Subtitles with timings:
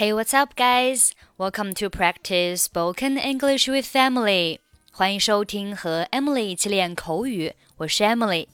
[0.00, 1.12] Hey, what's up, guys?
[1.36, 4.58] Welcome to practice spoken English with Emily.
[4.90, 7.52] 欢迎收听和 Emily 一起练口语。
[7.76, 8.48] 我是 Emily。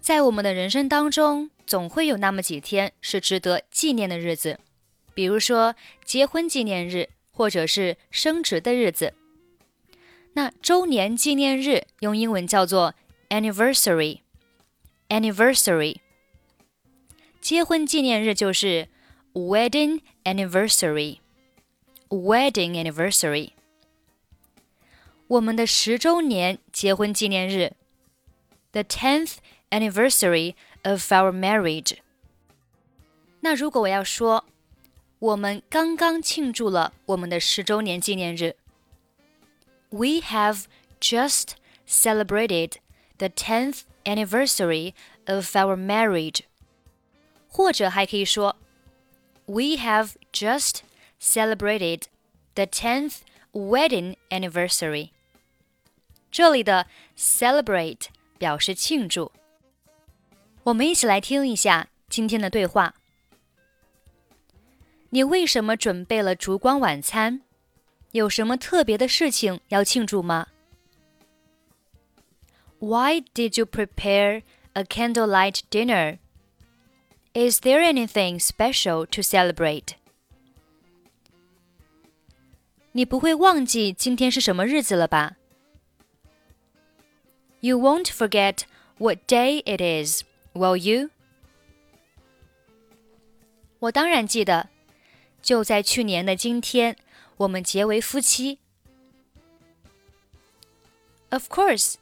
[0.00, 4.58] 在我们的人生当中，总会有那么几天是值得纪念的日子，
[5.12, 5.74] 比如说
[6.06, 9.12] 结婚纪念日，或者是升职的日子。
[10.32, 12.94] 那周年纪念日用英文叫做
[13.28, 14.20] anniversary。
[15.10, 15.98] anniversary。
[17.42, 18.88] 结婚纪念日就是
[19.33, 23.51] wedding anniversary。wedding anniversary。
[25.27, 27.73] 我们的十周年结婚纪念日，
[28.71, 29.37] the tenth
[29.71, 31.97] anniversary of our marriage。
[33.41, 34.45] 那如果我要说，
[35.19, 38.55] 我们刚刚庆祝了我们的十周年纪念日，
[39.89, 40.65] We have
[40.99, 41.53] just
[41.87, 42.73] celebrated
[43.17, 44.93] the tenth anniversary
[45.25, 46.41] of our marriage。
[47.47, 48.57] 或者还可以说
[49.45, 50.79] ，We have just
[51.19, 52.03] celebrated
[52.53, 53.17] the tenth
[53.51, 55.11] wedding anniversary。
[56.31, 59.31] 这里的 celebrate 表示庆祝。
[60.63, 62.95] 我们一起来听一下今天的对话。
[65.11, 67.41] 你为什么准备了烛光晚餐？
[68.11, 70.47] 有什么特别的事情要庆祝吗？
[72.79, 76.19] Why did you prepare a candlelight dinner?
[77.33, 79.95] Is there anything special to celebrate?
[82.93, 85.35] 你不会忘记今天是什么日子了吧？
[87.59, 88.61] You won't forget
[88.97, 91.09] what day it is, will you?
[93.79, 94.69] 我当然记得，
[95.41, 96.95] 就在去年的今天，
[97.37, 98.59] 我们结为夫妻。
[101.29, 101.95] Of course,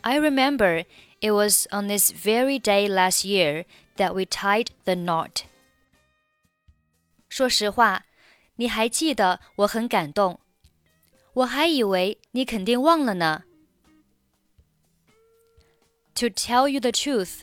[0.00, 0.86] I remember
[1.20, 3.64] it was on this very day last year
[3.96, 5.44] that we tied the knot.
[7.28, 8.04] 说实话，
[8.56, 10.40] 你还记得我很感动，
[11.34, 13.44] 我还以为你肯定忘了呢。
[16.16, 17.42] To tell you the truth,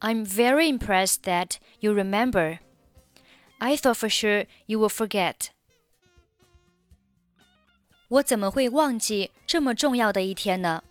[0.00, 2.58] I'm very impressed that you remember.
[3.58, 5.48] I thought for sure you will forget.
[8.08, 10.84] 我怎么会忘记这么重要的一天呢？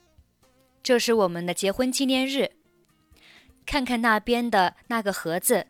[0.81, 2.51] 这是我们的结婚纪念日。
[3.66, 5.67] 看看那边的那个盒子。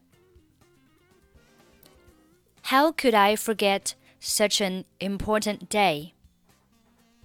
[2.66, 6.12] How could I forget such an important day?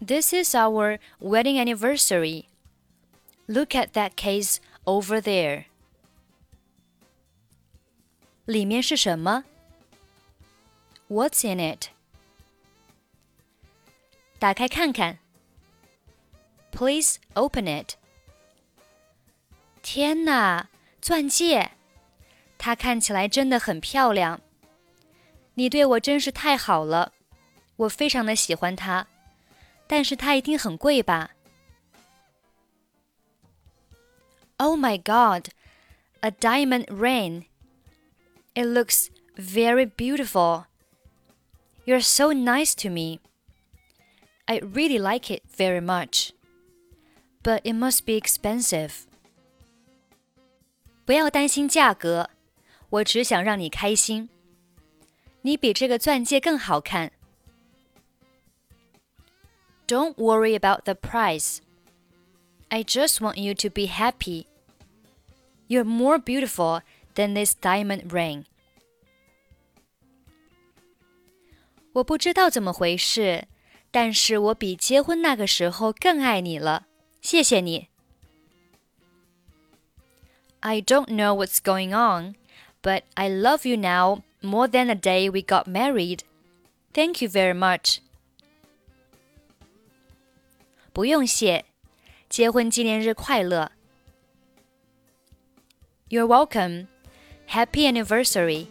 [0.01, 2.47] This is our wedding anniversary.
[3.47, 5.65] Look at that case over there.
[8.47, 9.45] 里面是什么？
[11.09, 11.89] What's in it?
[14.39, 15.19] 打开看看。
[16.77, 17.97] Please open it.
[19.83, 20.69] 天哪，
[21.01, 21.71] 钻戒！
[22.57, 24.41] 它看起来真的很漂亮。
[25.55, 27.13] 你对我真是太好了，
[27.77, 29.07] 我非常的喜欢它，
[29.87, 31.31] 但是它一定很贵吧？
[34.57, 35.49] Oh my God,
[36.21, 37.47] a diamond ring!
[38.55, 40.67] It looks very beautiful.
[41.85, 43.19] You're so nice to me.
[44.47, 46.31] I really like it very much.
[47.47, 48.93] But it must be expensive.
[51.05, 52.31] 不要担心价格，
[52.91, 54.29] 我只想让你开心。
[55.43, 57.11] 你比这个钻戒更好看。
[59.89, 61.59] Don't worry about the price.
[62.69, 64.47] I just want you to be happy.
[65.67, 66.83] You're more beautiful
[67.15, 68.45] than this diamond ring.
[71.95, 73.49] 我不知道怎么回事，
[73.91, 76.86] 但是我比结婚那个时候更爱你了。
[77.27, 77.89] 谢谢你。
[80.61, 82.35] I don't know what's going on,
[82.83, 86.21] but I love you now more than the day we got married.
[86.93, 87.99] Thank you very much.
[90.93, 91.65] 不用谢，
[92.29, 93.73] 结婚纪念日快乐。
[96.09, 96.89] You're welcome.
[97.49, 98.67] Happy anniversary.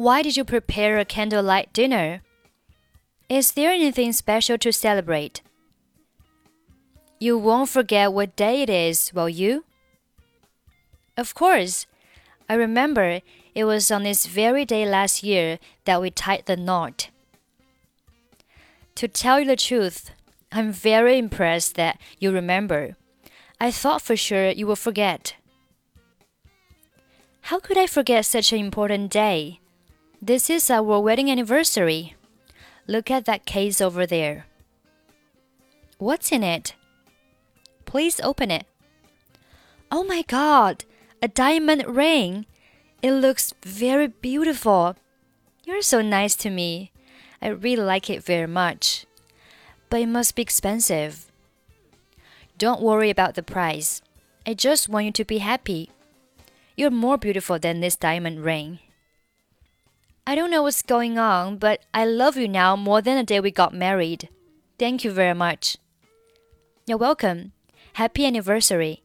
[0.00, 2.22] Why did you prepare a candlelight dinner?
[3.28, 5.42] Is there anything special to celebrate?
[7.18, 9.66] You won't forget what day it is, will you?
[11.18, 11.84] Of course.
[12.48, 13.20] I remember
[13.54, 17.10] it was on this very day last year that we tied the knot.
[18.94, 20.12] To tell you the truth,
[20.50, 22.96] I'm very impressed that you remember.
[23.60, 25.34] I thought for sure you would forget.
[27.52, 29.60] How could I forget such an important day?
[30.22, 32.14] This is our wedding anniversary.
[32.86, 34.44] Look at that case over there.
[35.96, 36.74] What's in it?
[37.86, 38.66] Please open it.
[39.90, 40.84] Oh my god,
[41.22, 42.44] a diamond ring!
[43.00, 44.94] It looks very beautiful.
[45.64, 46.92] You're so nice to me.
[47.40, 49.06] I really like it very much.
[49.88, 51.32] But it must be expensive.
[52.58, 54.02] Don't worry about the price.
[54.46, 55.88] I just want you to be happy.
[56.76, 58.80] You're more beautiful than this diamond ring.
[60.29, 63.39] I don't know what's going on, but I love you now more than the day
[63.39, 64.29] we got married.
[64.79, 65.75] Thank you very much.
[66.85, 67.51] You're welcome.
[67.93, 68.99] Happy anniversary.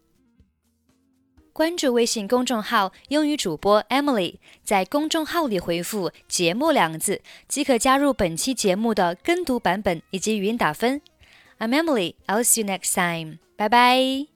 [1.53, 11.03] 关注微信公众号“英语主播 Emily”，在公众号里回复“节目”两个字，即可加入本期节目的跟读版本以及语音打分。
[11.59, 12.15] I'm Emily.
[12.27, 13.39] I'll see you next time.
[13.59, 14.34] Bye bye.